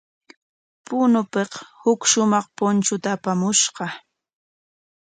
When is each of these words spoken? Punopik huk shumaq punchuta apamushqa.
Punopik 0.85 1.51
huk 1.81 2.01
shumaq 2.11 2.45
punchuta 2.57 3.09
apamushqa. 3.15 3.85